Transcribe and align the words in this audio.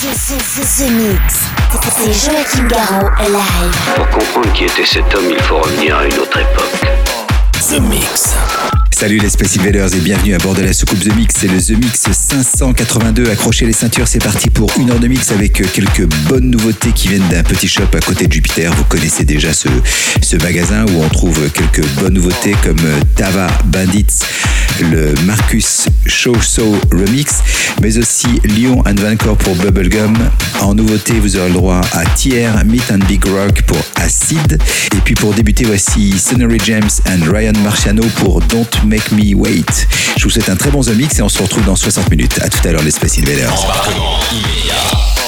The, 0.00 0.90
Mix. 0.92 1.40
C'est 1.94 2.30
Joachim 2.30 2.66
Garraud 2.68 3.10
live. 3.28 3.94
Pour 3.96 4.08
comprendre 4.08 4.50
qui 4.54 4.64
était 4.64 4.86
cet 4.86 5.14
homme, 5.14 5.30
il 5.30 5.38
faut 5.42 5.58
revenir 5.58 5.98
à 5.98 6.06
une 6.06 6.18
autre 6.18 6.38
époque. 6.38 6.86
The 7.68 7.80
Mix. 7.82 8.34
Salut 9.00 9.16
les 9.16 9.30
Space 9.30 9.56
Invaders 9.58 9.94
et 9.94 10.00
bienvenue 10.00 10.34
à 10.34 10.38
bord 10.38 10.54
de 10.54 10.60
la 10.60 10.74
soucoupe 10.74 11.00
The 11.00 11.16
Mix. 11.16 11.34
C'est 11.38 11.48
le 11.48 11.58
The 11.58 11.70
Mix 11.70 12.12
582. 12.12 13.30
Accrochez 13.30 13.64
les 13.64 13.72
ceintures, 13.72 14.06
c'est 14.06 14.22
parti 14.22 14.50
pour 14.50 14.70
une 14.78 14.90
heure 14.90 15.00
de 15.00 15.08
mix 15.08 15.32
avec 15.32 15.54
quelques 15.72 16.06
bonnes 16.28 16.50
nouveautés 16.50 16.92
qui 16.92 17.08
viennent 17.08 17.26
d'un 17.30 17.42
petit 17.42 17.66
shop 17.66 17.88
à 17.94 18.00
côté 18.00 18.26
de 18.26 18.32
Jupiter. 18.34 18.70
Vous 18.74 18.84
connaissez 18.84 19.24
déjà 19.24 19.54
ce, 19.54 19.68
ce 20.20 20.36
magasin 20.36 20.84
où 20.84 21.02
on 21.02 21.08
trouve 21.08 21.48
quelques 21.48 21.86
bonnes 21.98 22.12
nouveautés 22.12 22.54
comme 22.62 22.76
Tava 23.16 23.46
Bandits, 23.64 24.20
le 24.82 25.14
Marcus 25.24 25.86
Show 26.04 26.34
Show 26.38 26.76
Remix, 26.92 27.38
mais 27.80 27.96
aussi 27.96 28.28
Lyon 28.44 28.82
and 28.86 29.00
Vancouver 29.00 29.36
pour 29.38 29.56
Bubblegum. 29.56 30.12
En 30.60 30.74
nouveauté, 30.74 31.14
vous 31.14 31.38
aurez 31.38 31.48
le 31.48 31.54
droit 31.54 31.80
à 31.92 32.04
Tier, 32.04 32.50
Meet 32.66 32.92
and 32.92 33.06
Big 33.08 33.24
Rock 33.24 33.62
pour 33.62 33.80
Acid. 33.96 34.58
Et 34.94 35.00
puis 35.02 35.14
pour 35.14 35.32
débuter, 35.32 35.64
voici 35.64 36.18
Sonny 36.18 36.44
James 36.66 36.90
and 37.08 37.32
Ryan 37.32 37.54
Marciano 37.64 38.02
pour 38.16 38.42
Don't 38.42 38.66
Make 38.90 39.12
Me 39.12 39.36
Wait. 39.36 39.86
Je 40.16 40.24
vous 40.24 40.30
souhaite 40.30 40.48
un 40.48 40.56
très 40.56 40.70
bon 40.70 40.80
The 40.82 40.88
Mix 40.88 41.20
et 41.20 41.22
on 41.22 41.28
se 41.28 41.40
retrouve 41.40 41.64
dans 41.64 41.76
60 41.76 42.10
minutes. 42.10 42.40
À 42.42 42.48
tout 42.48 42.66
à 42.66 42.72
l'heure 42.72 42.82
les 42.82 42.90
Space 42.90 43.18
Invaders. 43.18 43.52
Embarquement 43.62 44.18
immédiat 44.32 44.74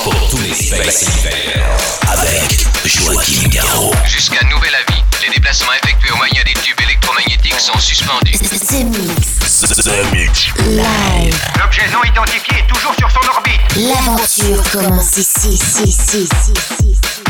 pour 0.02 0.30
tous 0.30 0.38
les 0.38 0.52
Space 0.52 1.04
Invaders 1.06 2.00
avec 2.10 2.66
Joachim 2.84 3.48
Garraud. 3.50 3.94
Jusqu'à 4.04 4.44
nouvel 4.46 4.72
avis, 4.74 5.00
les 5.22 5.32
déplacements 5.32 5.72
effectués 5.80 6.10
au 6.10 6.16
moyen 6.16 6.42
des 6.44 6.54
tubes 6.54 6.80
électromagnétiques 6.82 7.60
sont 7.60 7.78
suspendus. 7.78 8.32
The 8.32 8.84
Mix. 8.84 9.60
The 9.60 10.12
Mix. 10.12 10.48
Live. 10.66 11.38
L'objet 11.62 11.82
non 11.92 12.02
identifié 12.02 12.58
est 12.58 12.66
toujours 12.66 12.96
sur 12.98 13.08
son 13.12 13.28
orbite. 13.28 13.60
L'aventure 13.76 14.62
commence 14.72 15.16
ici, 15.18 15.50
ici, 15.50 15.84
ici, 15.84 16.18
ici, 16.24 16.52
ici. 16.52 17.22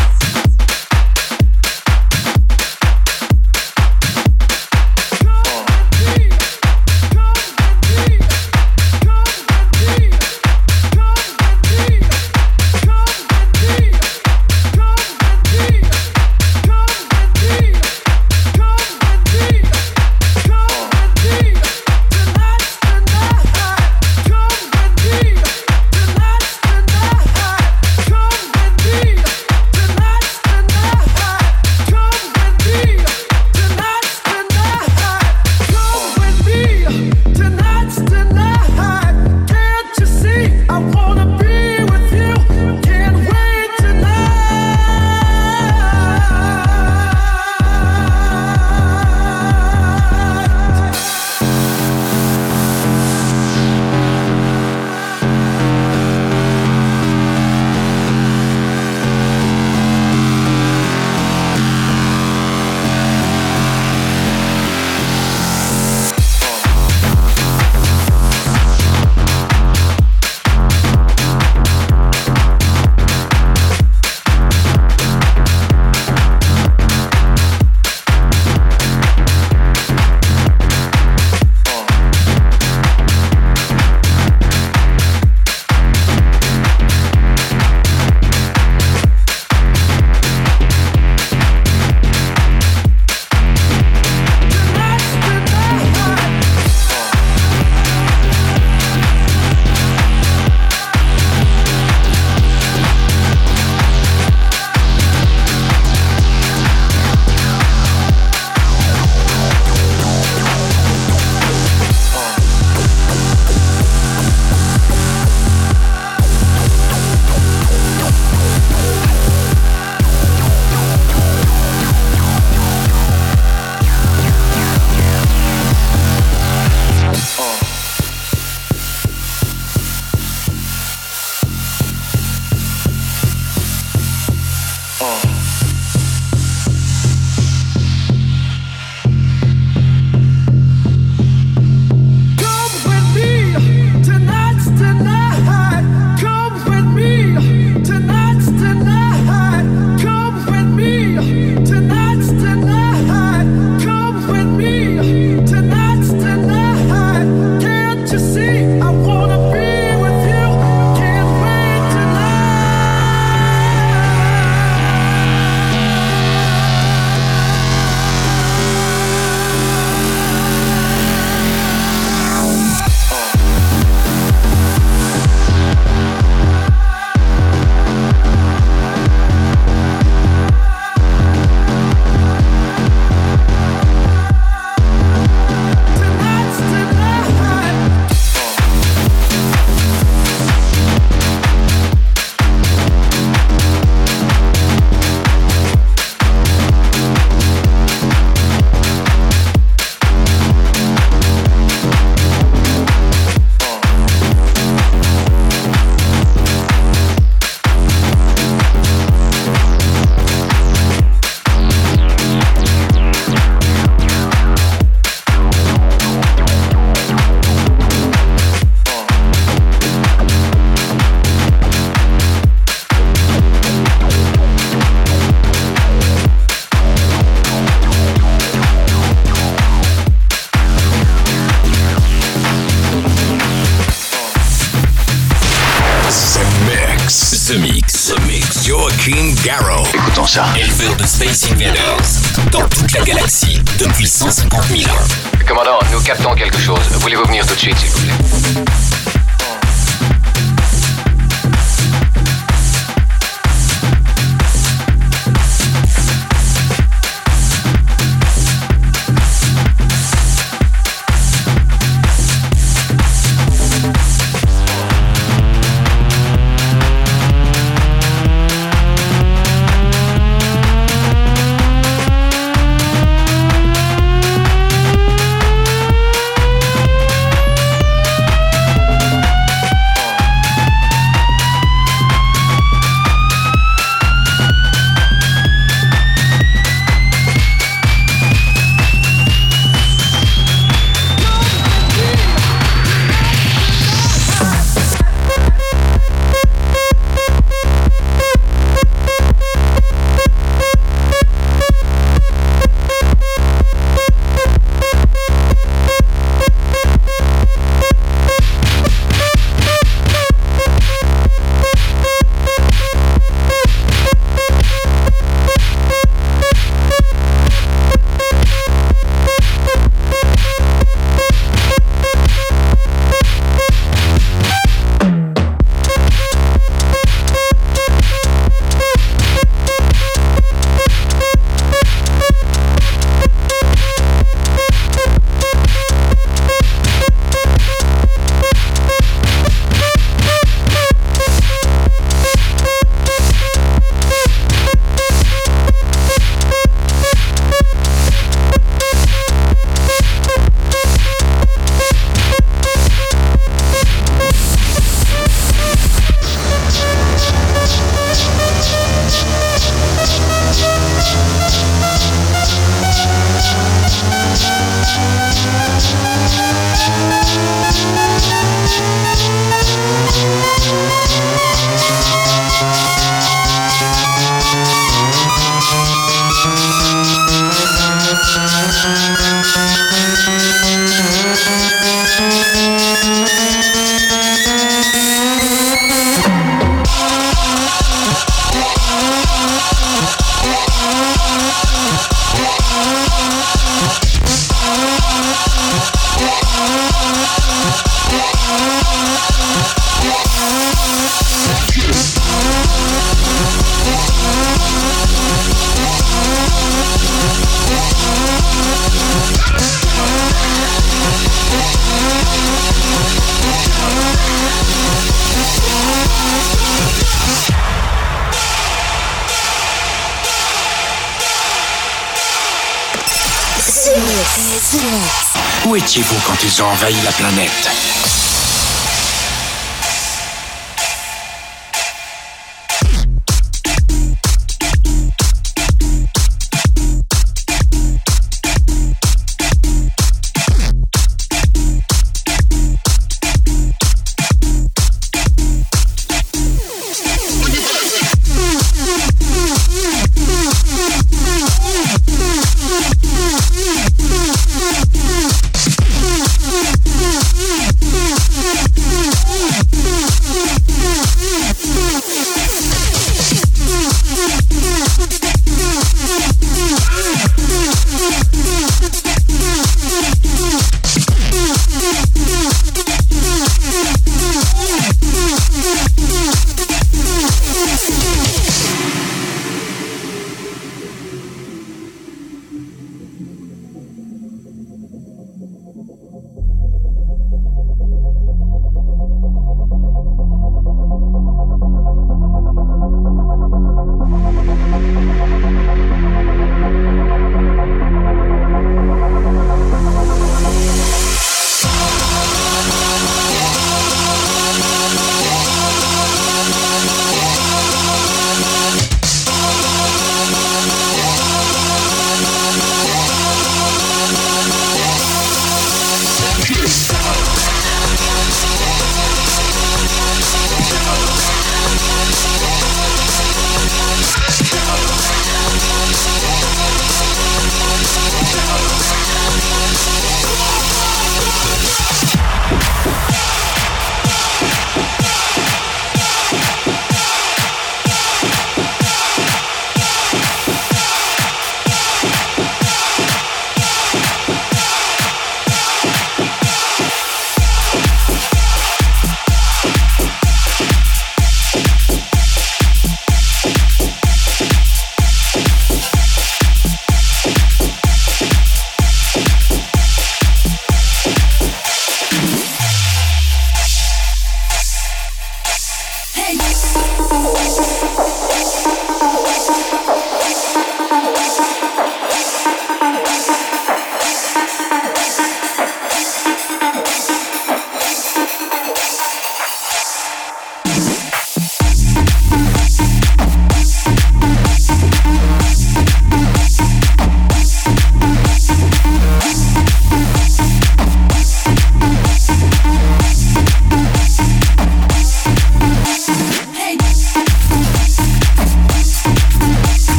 Ils 426.55 426.63
ont 426.63 426.67
envahi 426.67 426.95
la 427.05 427.13
planète 427.13 427.92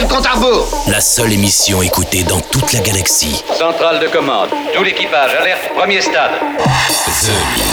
le 0.00 0.06
compte 0.06 0.26
à 0.26 0.32
rebours. 0.32 0.68
La 0.88 1.00
seule 1.00 1.32
émission 1.32 1.80
écoutée 1.80 2.22
dans 2.24 2.40
toute 2.40 2.72
la 2.72 2.80
galaxie. 2.80 3.42
Centrale 3.58 3.98
de 4.00 4.08
commande. 4.08 4.50
Tout 4.74 4.82
l'équipage, 4.82 5.34
alerte, 5.34 5.70
premier 5.74 6.00
stade. 6.00 6.32
The 7.04 7.65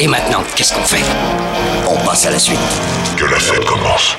Et 0.00 0.06
maintenant, 0.06 0.44
qu'est-ce 0.54 0.72
qu'on 0.72 0.84
fait? 0.84 1.02
On 1.88 1.96
passe 2.06 2.24
à 2.26 2.30
la 2.30 2.38
suite. 2.38 2.60
Que 3.16 3.24
la 3.24 3.40
fête 3.40 3.64
commence. 3.64 4.16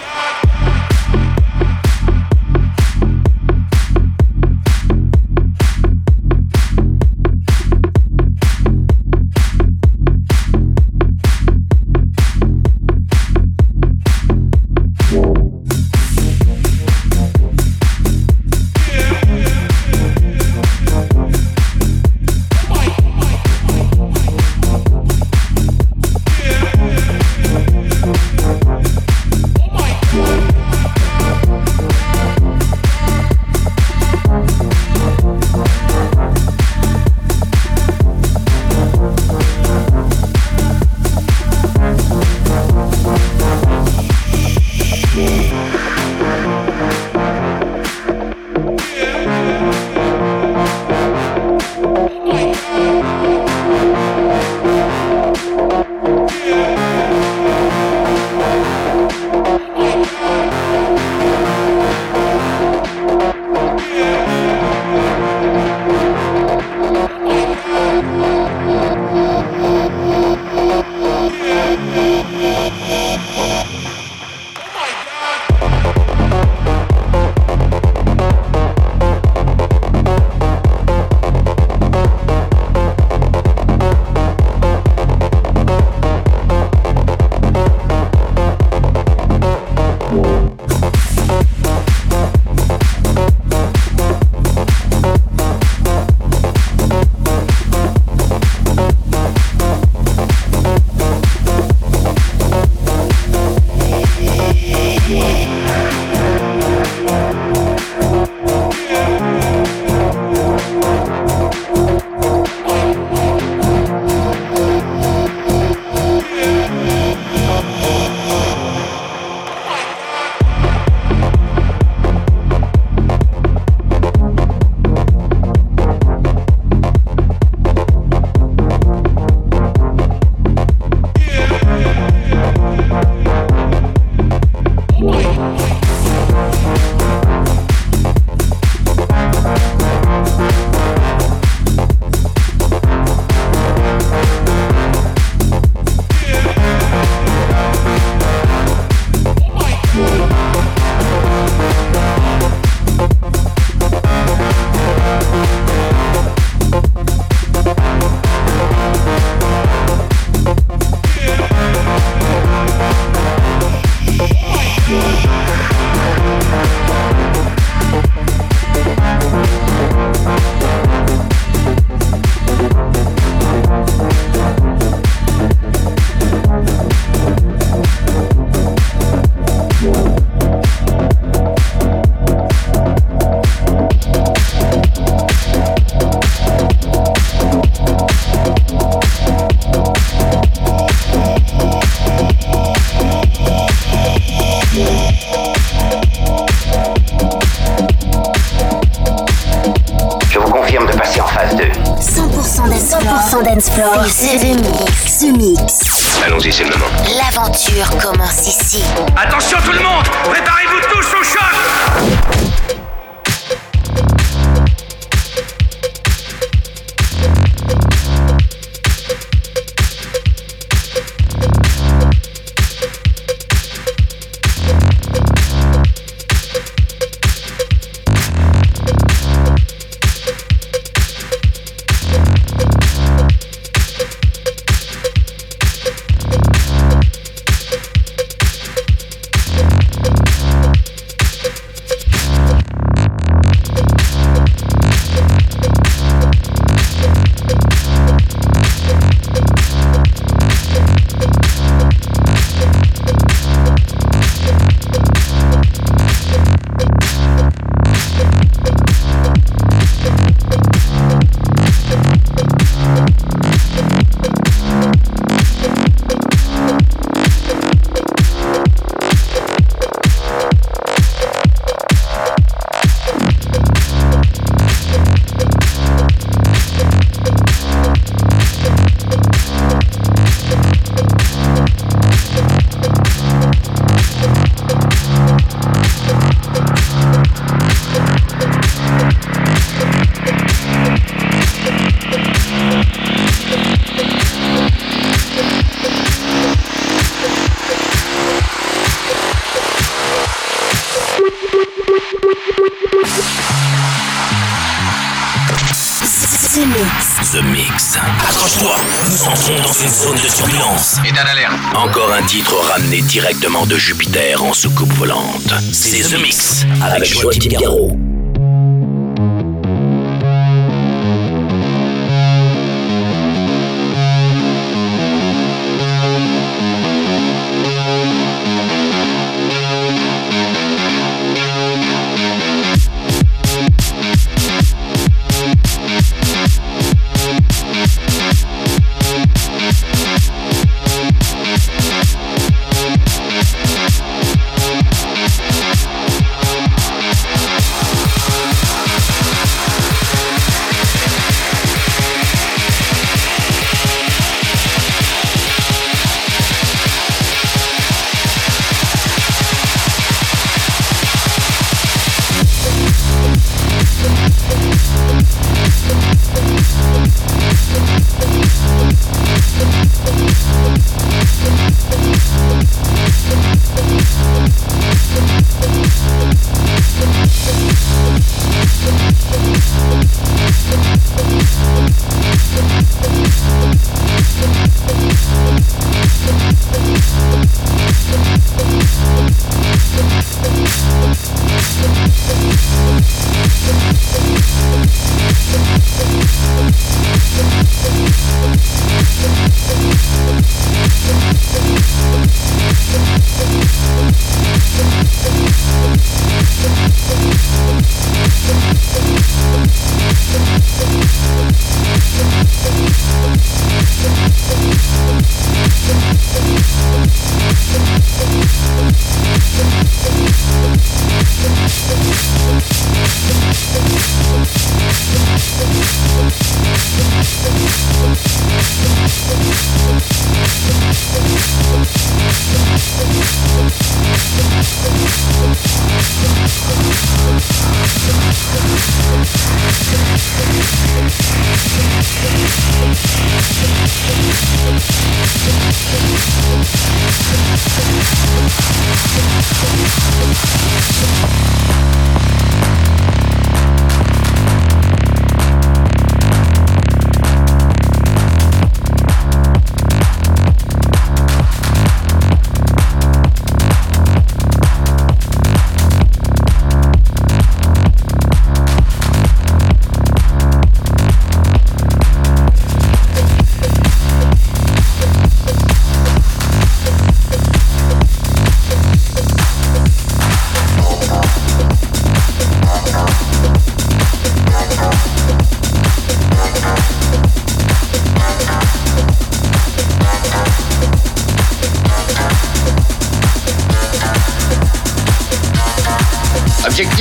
directement 313.09 313.65
de 313.65 313.75
Jupiter 313.75 314.43
en 314.43 314.53
soucoupe 314.53 314.93
volante. 314.93 315.55
C'est 315.71 316.15
The 316.15 316.21
Mix 316.21 316.65
avec, 316.79 316.97
avec 316.97 317.19
Joachim 317.19 318.08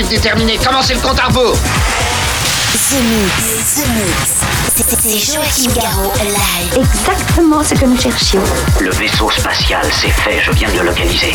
Déterminé. 0.08 0.56
Commencez 0.56 0.94
le 0.94 1.00
compte 1.00 1.18
à 1.18 1.26
rebours. 1.26 1.56
The 2.72 3.02
Mix. 3.02 3.82
The 4.76 4.84
C'est 4.90 5.68
live. 6.24 6.76
Exactement 6.76 7.62
ce 7.62 7.74
que 7.74 7.84
nous 7.84 7.98
cherchions. 7.98 8.42
Le 8.80 8.90
vaisseau 8.90 9.30
spatial, 9.30 9.84
c'est 9.92 10.08
fait. 10.08 10.40
Je 10.40 10.52
viens 10.52 10.70
de 10.70 10.78
le 10.78 10.86
localiser. 10.86 11.34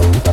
Thank 0.00 0.29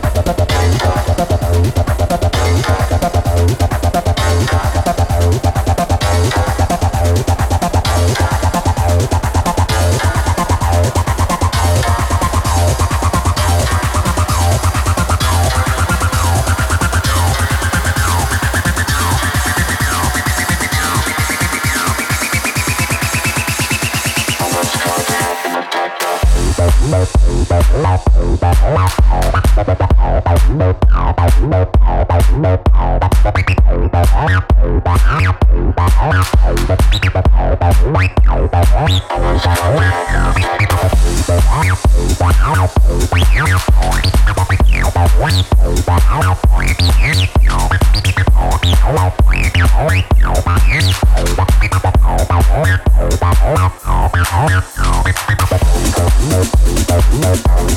Nope. 57.20 57.77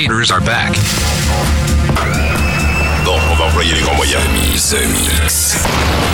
Invaders 0.00 0.30
are 0.30 0.40
back. 0.40 0.72
Bon, 3.04 3.18
on 3.30 3.34
va 3.34 3.44
envoyer 3.44 3.74
les 3.74 3.82
grands 3.82 3.96
moyens. 3.96 4.22
The 4.70 4.86
Mix. 4.86 5.58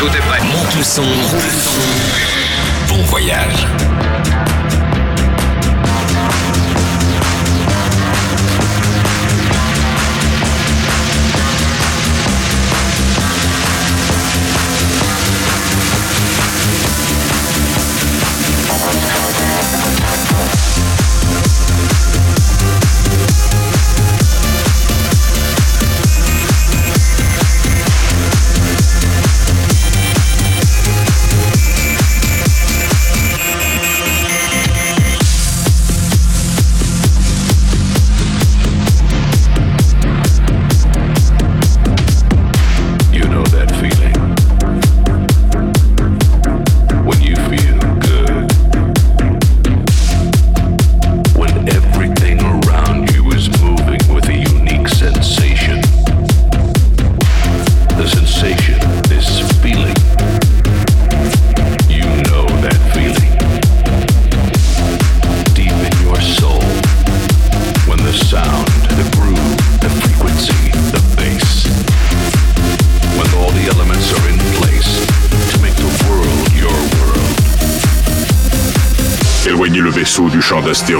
Tout 0.01 0.09
est 0.09 0.27
prêt. 0.27 0.41
Monte 0.43 0.75
le 0.77 0.83
son. 0.83 1.05
Bon 2.89 3.01
voyage. 3.05 3.65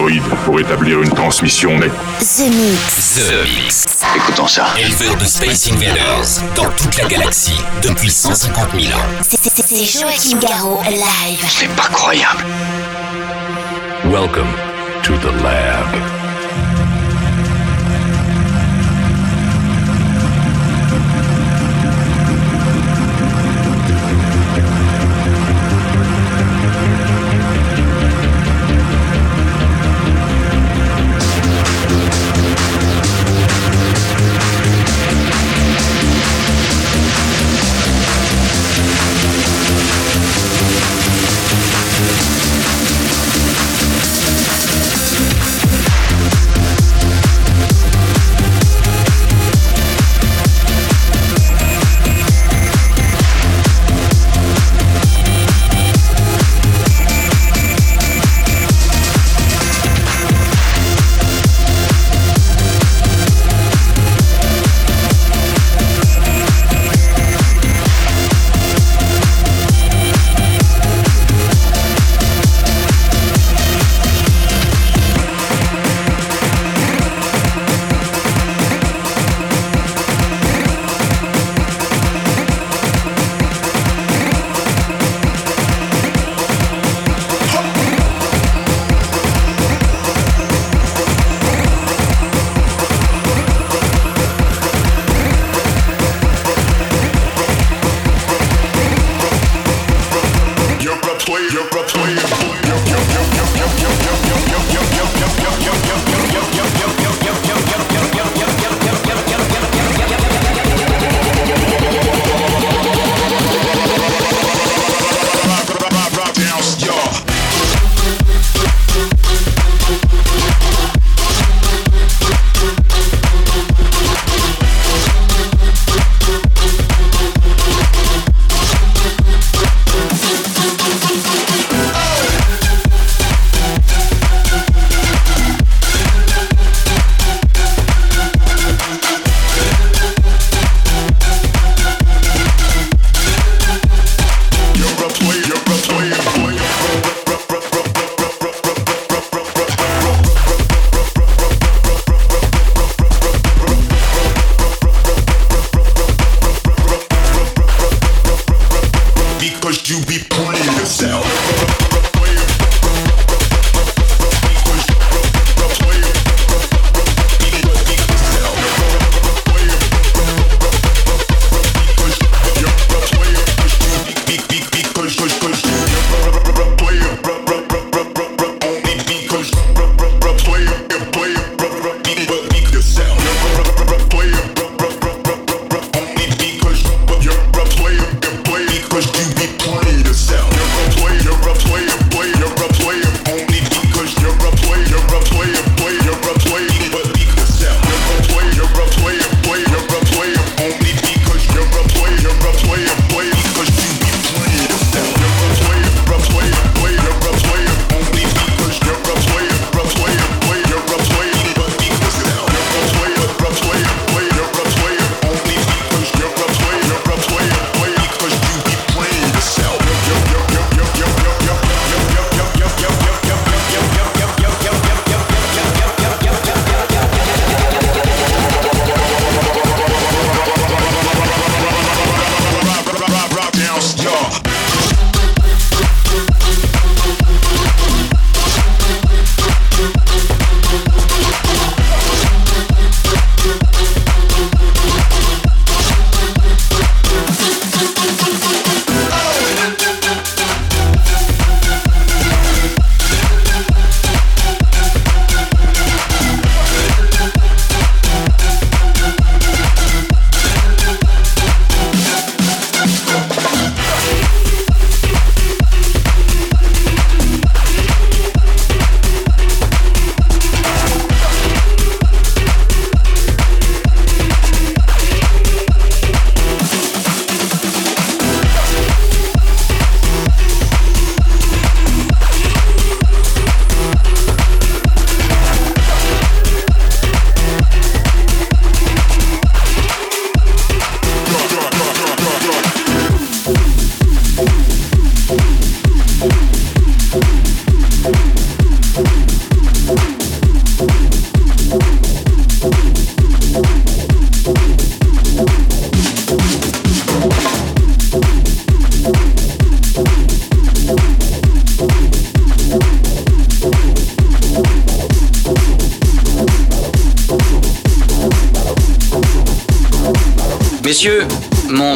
Champ 0.07 0.15
d'astéroïdes 0.15 0.45
pour 0.45 0.61
établir 0.61 1.03
une 1.03 1.11
transmission 1.11 1.79
nette. 1.79 1.93
The 2.19 2.51
Mix. 2.51 3.15
The 3.15 3.63
Mix. 3.63 3.87
Écoutons 4.17 4.47
ça. 4.47 4.67
Éleveur 4.79 5.17
de 5.17 5.25
Space 5.25 5.71
Invaders 5.73 6.43
dans 6.55 6.71
toute 6.71 6.97
la 6.97 7.05
galaxie 7.07 7.61
depuis 7.83 8.11
150 8.11 8.69
000 8.79 8.99
ans. 8.99 9.03
C'est 9.23 9.85
Joachim 9.85 10.39
Garraud 10.39 10.83
live. 10.89 11.45
C'est 11.49 11.75
pas 11.75 11.89
croyable. 11.89 12.45
Welcome 14.05 14.53
to 15.03 15.15
the 15.19 15.33
lab. 15.43 16.26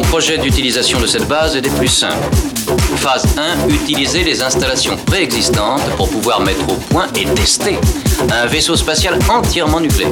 Projet 0.01 0.37
d'utilisation 0.37 0.99
de 0.99 1.07
cette 1.07 1.27
base 1.27 1.55
est 1.55 1.61
des 1.61 1.69
plus 1.69 1.87
simples. 1.87 2.35
Phase 2.97 3.25
1, 3.37 3.69
utiliser 3.69 4.23
les 4.23 4.41
installations 4.43 4.95
préexistantes 5.05 5.81
pour 5.97 6.09
pouvoir 6.09 6.41
mettre 6.41 6.69
au 6.69 6.75
point 6.75 7.07
et 7.15 7.25
tester 7.33 7.77
un 8.31 8.45
vaisseau 8.45 8.75
spatial 8.75 9.17
entièrement 9.29 9.79
nucléaire. 9.79 10.11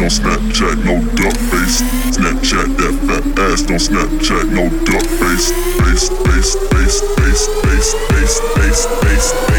don't 0.00 0.08
Snapchat, 0.08 0.82
no 0.82 0.96
duck 1.14 1.36
face. 1.50 1.82
Snapchat 2.16 2.74
that 2.78 2.94
fat 3.06 3.38
ass, 3.38 3.62
don't 3.62 3.78
Snapchat, 3.78 4.50
no 4.50 4.70
duck 4.86 5.04
face. 5.20 5.52
Face, 5.76 6.08
face, 6.24 6.54
face, 6.72 7.00
face, 7.20 7.46
face, 7.60 7.92
face, 8.08 8.40
face, 8.56 8.86
face. 8.96 9.32
face. 9.42 9.49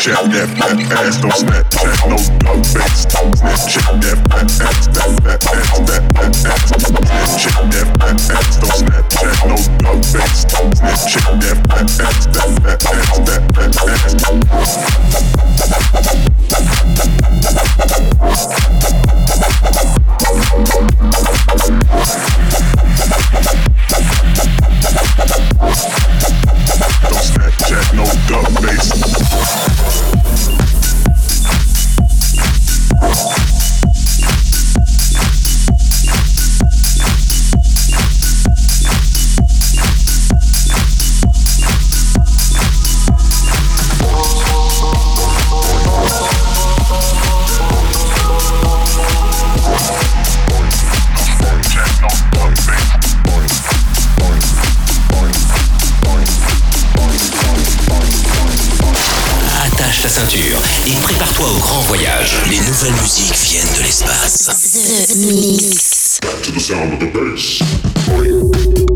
Shut 0.00 0.32
that 0.32 0.48
fat 0.56 0.80
ass, 0.96 1.20
don't 1.20 1.30
snap, 1.30 1.68
snap, 1.74 2.08
no 2.08 2.16
dumb 2.38 2.64
face. 2.64 3.04
don't 3.04 3.36
snap, 3.36 4.00
that 4.00 4.29
musiques 63.10 63.50
viennent 63.50 63.74
de 63.76 63.82
l'espace. 63.82 64.46
The 65.08 65.16
Mix. 65.26 66.20
to 66.42 66.52
the 66.52 66.60
sound 66.60 66.92
of 66.92 67.00
the 67.00 67.06
bass. 67.06 68.89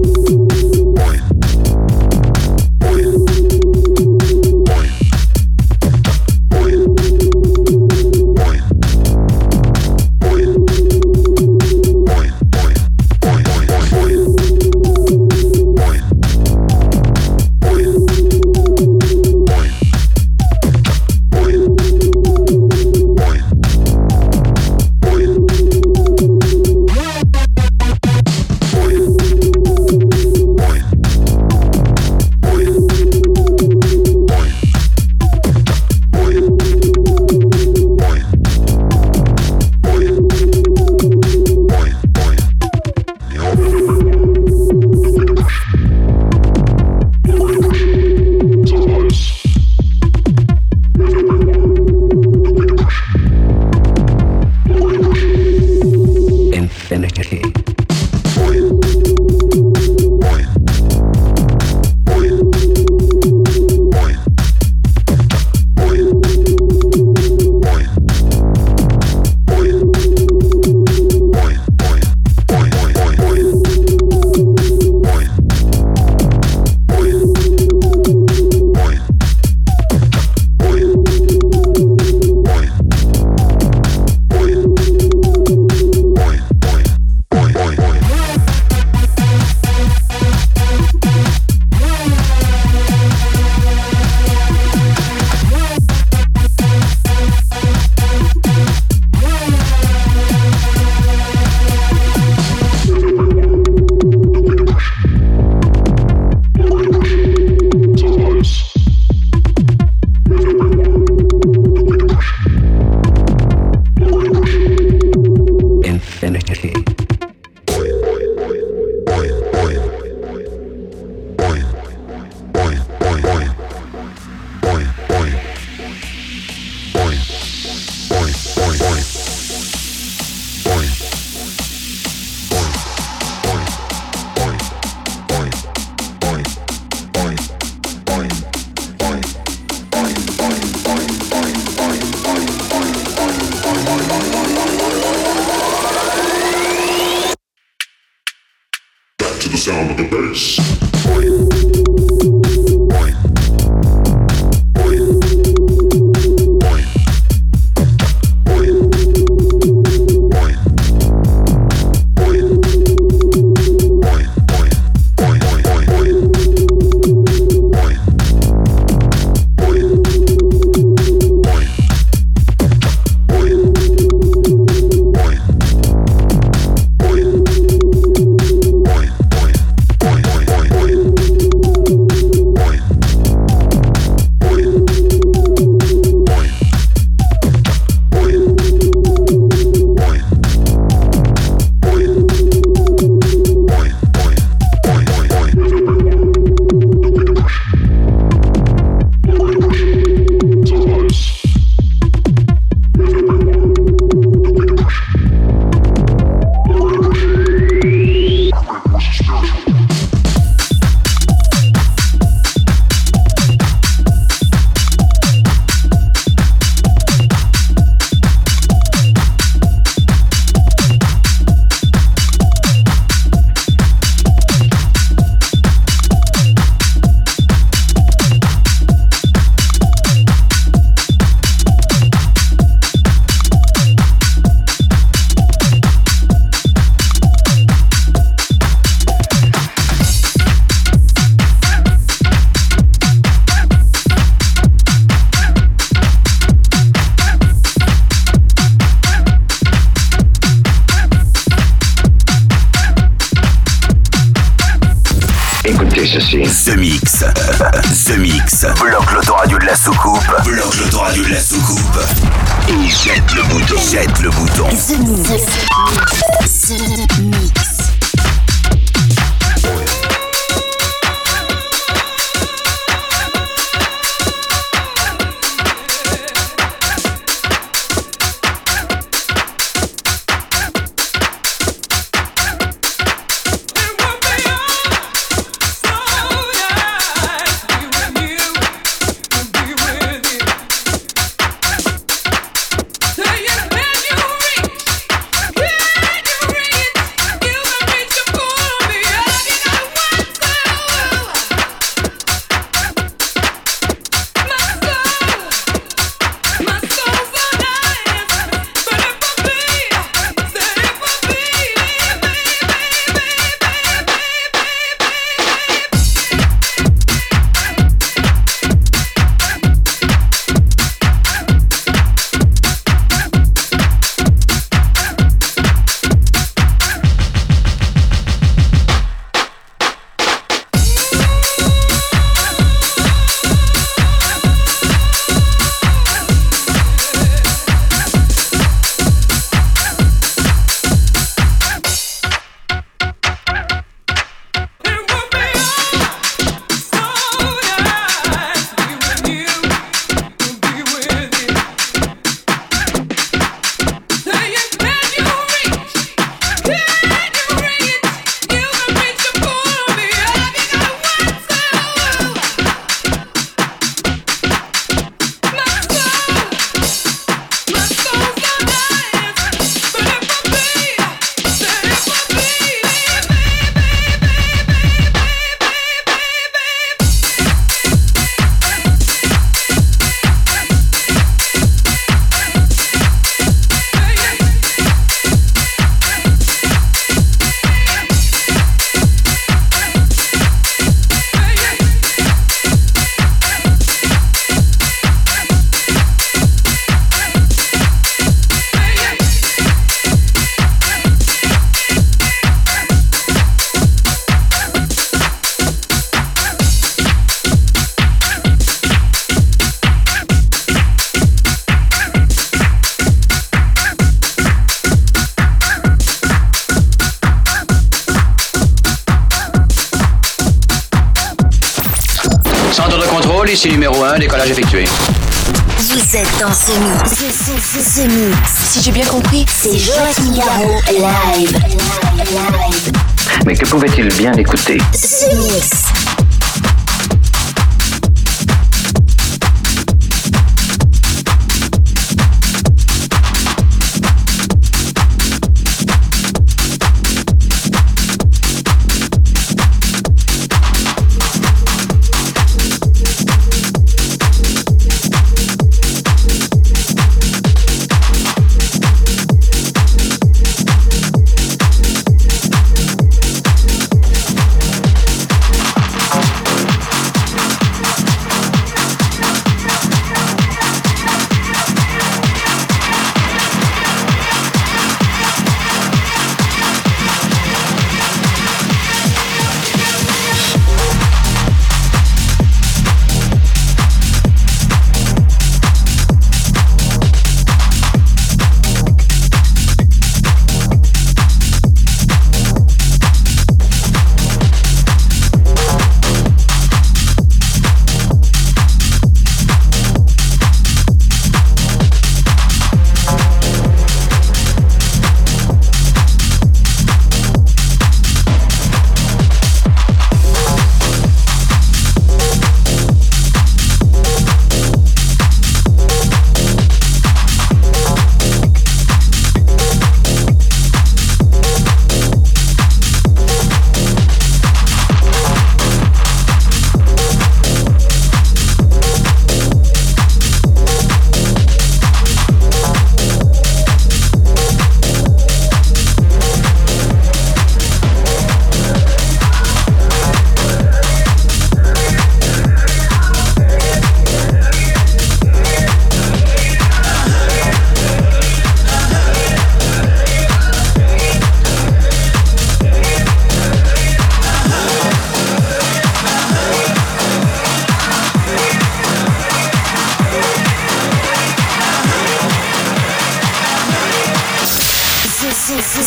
Mais 433.47 433.55
que 433.55 433.66
pouvait-il 433.66 434.09
bien 434.14 434.32
écouter? 434.34 434.78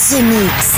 The 0.10 0.22
Mix. 0.24 0.77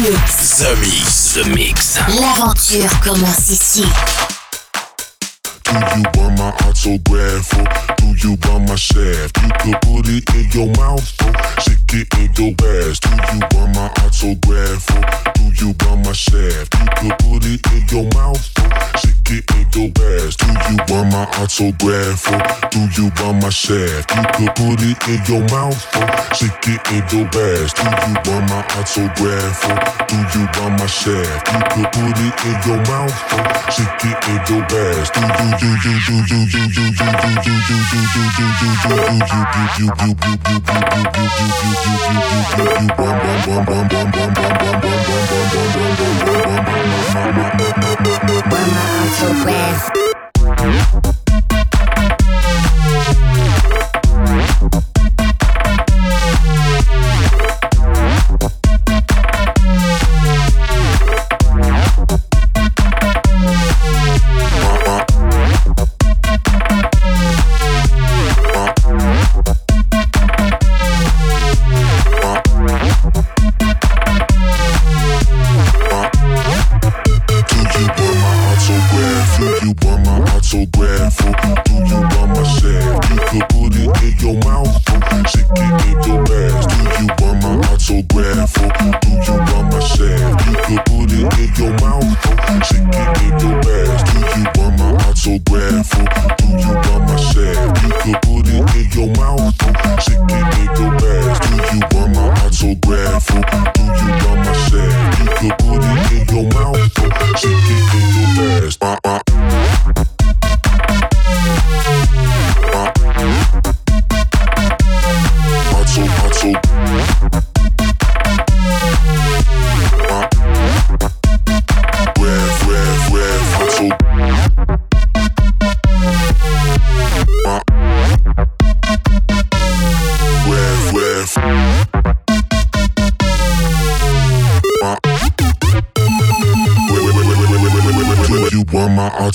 Mix. 0.00 0.60
The 0.60 0.76
Mix. 0.80 1.34
The 1.34 1.44
Mix. 1.54 1.98
L'aventure 2.18 2.88
commence 3.02 3.50
ici. 3.50 3.84
Do 5.64 5.72
you 5.74 6.02
want 6.14 6.38
my 6.38 6.48
autograph 6.66 7.99
do 8.10 8.28
you 8.28 8.36
want 8.44 8.68
my 8.68 8.74
shaft? 8.76 9.36
You 9.42 9.50
could 9.60 9.80
put 9.82 10.08
it 10.08 10.24
in 10.34 10.50
your 10.50 10.68
mouth 10.76 11.06
or 11.22 11.32
stick 11.60 11.78
it 11.94 12.08
in 12.18 12.30
your 12.34 12.54
ass. 12.58 12.98
Do 12.98 13.10
you 13.10 13.40
want 13.54 13.74
my 13.74 13.86
autograph 14.02 14.84
or 14.90 15.30
do 15.34 15.44
you 15.60 15.74
want 15.80 16.04
my 16.04 16.12
shaft? 16.12 16.74
You 16.74 16.86
could 16.98 17.18
put 17.18 17.44
it 17.46 17.62
in 17.70 17.82
your 17.90 18.06
mouth 18.14 18.42
or 18.58 18.98
stick 18.98 19.30
it 19.30 19.44
in 19.54 19.66
your 19.74 19.90
ass. 20.18 20.36
Do 20.36 20.46
you 20.46 20.76
want 20.88 21.12
my 21.12 21.24
autograph 21.38 22.26
or 22.26 22.40
do 22.70 22.80
you 22.98 23.10
want 23.20 23.42
my 23.42 23.50
shaft? 23.50 24.10
You 24.10 24.24
could 24.34 24.54
put 24.58 24.80
it 24.82 24.98
in 25.08 25.20
your 25.30 25.44
mouth 25.50 25.80
or 25.94 26.34
stick 26.34 26.66
it 26.66 26.82
in 26.90 27.02
your 27.14 27.28
ass. 27.30 27.70
Do 27.74 27.84
you 27.86 28.14
want 28.26 28.44
my 28.50 28.62
autograph 28.74 29.58
or 29.70 29.78
do 30.10 30.18
you 30.34 30.44
want 30.58 30.74
my 30.80 30.86
shaft? 30.86 31.46
You 31.46 31.60
could 31.70 31.88
put 31.94 32.16
it 32.18 32.34
in 32.42 32.56
your 32.66 32.80
mouth 32.90 33.14
or 33.34 33.70
stick 33.70 34.02
it 34.02 34.18
in 34.26 34.40
your 34.50 34.64
ass. 34.66 35.10
Do 35.14 35.20
you 35.20 35.50
do 35.60 35.70
you 35.70 35.96
do 36.00 36.14
you 36.26 36.46
do 36.50 36.58
you 36.58 36.66
do 36.70 36.82
you 36.82 36.90
do 36.90 37.50
you 37.50 37.56
do 37.68 37.74
you 37.92 37.99
We're 48.50 48.66
not 48.74 49.10
to 49.18 49.26
rest. 49.44 51.19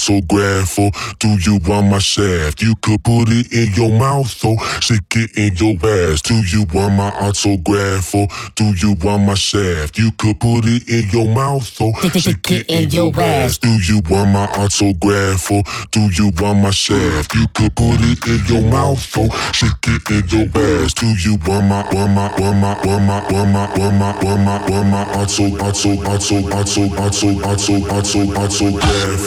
so 0.06 0.22
great 0.22 0.45
or 0.80 0.92
do 1.20 1.30
you 1.40 1.60
want 1.68 1.88
my 1.90 2.00
shaft? 2.00 2.62
You 2.62 2.76
could 2.82 3.04
put 3.04 3.30
it 3.30 3.52
in 3.54 3.74
your 3.74 3.92
mouth 3.98 4.44
or 4.46 4.58
stick 4.82 5.04
it 5.16 5.38
in 5.38 5.56
your 5.56 5.76
ass. 5.90 6.22
Do 6.22 6.36
you 6.36 6.66
want 6.74 6.96
my 6.96 7.10
autograph 7.10 8.14
or 8.16 8.28
do 8.56 8.66
you 8.76 8.94
want 9.04 9.24
my 9.24 9.34
shaft? 9.36 9.98
You 9.98 10.12
could 10.12 10.40
put 10.40 10.66
it 10.66 10.88
in 10.90 11.10
your 11.10 11.28
mouth 11.34 11.82
or 11.82 11.94
stick 12.20 12.52
it 12.52 12.70
in 12.70 12.90
your 12.90 13.12
ass. 13.22 13.58
Do 13.58 13.70
you 13.70 14.02
want 14.10 14.32
my 14.32 14.46
autograph 14.58 15.52
or 15.52 15.64
do 15.92 16.02
you 16.18 16.32
want 16.40 16.60
my 16.62 16.72
shaft? 16.72 17.34
You 17.36 17.48
could 17.54 17.76
put 17.76 18.00
it 18.02 18.26
in 18.28 18.46
your 18.48 18.62
mouth 18.72 19.18
or 19.18 19.30
stick 19.54 19.72
it 19.88 20.10
in 20.12 20.28
your 20.30 20.48
ass. 20.84 20.94
Do 20.94 21.08
you 21.08 21.38
want 21.46 21.68
my 21.68 21.84
want 21.94 22.12
my 22.14 22.30
want 22.40 22.58
my 22.60 22.74
want 22.84 23.04
my 23.06 23.22
want 23.32 23.52
my 23.52 23.66
want 23.76 23.98
my 24.00 24.12
want 24.24 24.42
my 24.46 24.58
want 24.70 24.88
my 24.90 25.04
auto 25.16 25.46
auto 25.58 25.90
auto 26.04 26.36
auto 26.52 26.84
auto 26.96 27.30
auto 27.46 27.74
auto 27.92 28.20
autograph? 28.36 29.22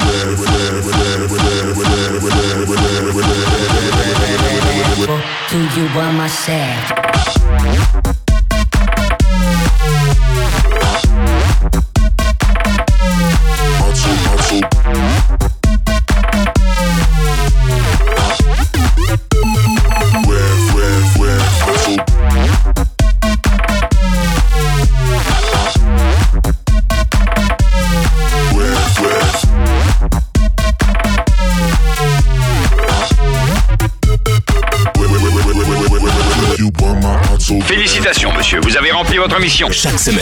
Do 5.50 5.58
you 5.80 5.86
want 5.94 6.16
my 6.16 6.28
Thank. 14.50 15.07
Félicitations, 37.48 38.30
monsieur, 38.36 38.60
vous 38.62 38.76
avez 38.76 38.90
rempli 38.90 39.16
votre 39.16 39.40
mission. 39.40 39.68
Chaque 39.70 39.98
semaine, 39.98 40.20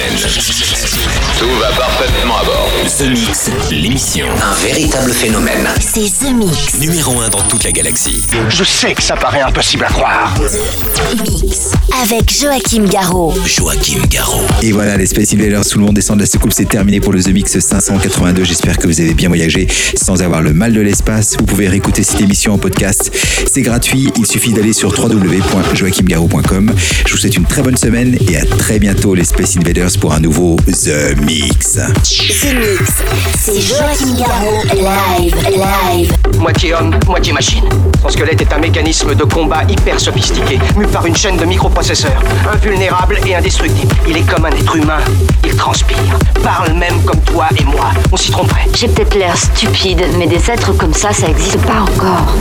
Tout 1.41 1.51
va 1.59 1.71
parfaitement 1.73 2.37
à 2.39 2.45
bord. 2.45 2.71
The 2.99 3.09
Mix, 3.11 3.51
l'émission. 3.69 4.27
Un 4.41 4.55
véritable 4.65 5.11
phénomène. 5.11 5.67
C'est 5.81 6.09
The 6.25 6.31
Mix. 6.33 6.79
Numéro 6.79 7.21
1 7.21 7.31
dans 7.31 7.43
toute 7.43 7.65
la 7.65 7.73
galaxie. 7.73 8.23
Je 8.49 8.63
sais 8.63 8.95
que 8.95 9.03
ça 9.03 9.17
paraît 9.17 9.41
impossible 9.41 9.83
à 9.87 9.89
croire. 9.89 10.35
The 10.37 11.21
Mix. 11.21 11.73
Avec 12.01 12.33
Joachim 12.33 12.85
Garraud. 12.85 13.35
Joachim 13.45 14.03
Garraud. 14.09 14.47
Et 14.63 14.71
voilà, 14.71 14.97
les 14.97 15.07
Space 15.07 15.35
Invaders, 15.35 15.67
tout 15.67 15.81
le 15.81 15.85
monde 15.85 15.97
descend 15.97 16.19
de 16.19 16.23
la 16.23 16.27
soucoupe, 16.29 16.53
c'est 16.53 16.69
terminé 16.69 17.01
pour 17.01 17.13
le 17.13 17.21
The 17.21 17.31
Mix 17.31 17.59
582. 17.59 18.45
J'espère 18.45 18.79
que 18.79 18.87
vous 18.87 19.01
avez 19.01 19.15
bien 19.15 19.29
voyagé 19.29 19.67
sans 19.97 20.23
avoir 20.23 20.43
le 20.43 20.53
mal 20.53 20.73
de 20.73 20.81
l'espace. 20.81 21.35
Vous 21.41 21.45
pouvez 21.45 21.67
réécouter 21.67 22.05
cette 22.05 22.21
émission 22.21 22.53
en 22.55 22.59
podcast. 22.59 23.11
C'est 23.53 23.63
gratuit, 23.63 24.13
il 24.17 24.27
suffit 24.27 24.53
d'aller 24.53 24.73
sur 24.73 24.97
www.joachimgarraud.com. 24.97 26.73
Je 27.05 27.16
vous 27.17 27.23
souhaite 27.23 27.37
une 27.39 27.47
très 27.47 27.63
bonne 27.63 27.79
semaine 27.79 28.19
et 28.29 28.37
à 28.37 28.45
très 28.45 28.79
bientôt 28.79 29.15
les 29.15 29.25
Space 29.25 29.57
Invaders 29.57 29.93
pour 29.99 30.13
un 30.13 30.21
nouveau 30.21 30.57
The 30.67 31.17
Mix. 31.23 31.77
The 31.77 32.55
Mix. 32.55 32.93
C'est 33.39 33.59
Joachim 33.59 34.19
Garraud. 34.19 34.63
Live. 34.75 35.35
Live. 35.49 36.13
Moitié 36.39 36.75
homme, 36.75 36.95
moitié 37.07 37.33
machine. 37.33 37.65
Son 38.03 38.11
squelette 38.11 38.43
est 38.43 38.53
un 38.53 38.59
mécanisme 38.59 39.15
de 39.15 39.25
combat 39.25 39.63
hyper 39.67 39.99
sophistiqué, 39.99 40.59
mu 40.77 40.87
par 40.89 41.07
une 41.07 41.17
chaîne 41.17 41.39
de 41.39 41.47
microprocesseurs, 41.47 42.23
invulnérable 42.53 43.19
et 43.27 43.35
indestructible. 43.35 43.95
Il 44.07 44.19
est 44.19 44.27
comme 44.31 44.45
un 44.45 44.51
être 44.51 44.77
humain. 44.77 45.01
Il 45.43 45.57
transpire, 45.57 46.19
parle 46.43 46.75
même 46.75 47.03
comme 47.07 47.21
toi 47.21 47.47
et 47.59 47.65
moi. 47.65 47.93
On 48.13 48.19
s'y 48.19 48.31
tromperait. 48.31 48.67
J'ai 48.75 48.89
peut-être 48.89 49.15
l'air 49.15 49.39
stupide, 49.39 50.05
mais 50.19 50.27
des 50.27 50.51
êtres 50.51 50.73
comme 50.77 50.93
ça, 50.93 51.15
ça 51.15 51.29
existe 51.29 51.63
pas 51.63 51.81
encore. 51.81 52.35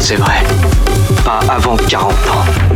C'est 0.00 0.16
vrai. 0.16 0.42
Pas 1.22 1.40
avant 1.50 1.76
40 1.76 2.10
ans. 2.12 2.71